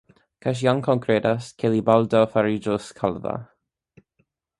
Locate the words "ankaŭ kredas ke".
0.69-1.71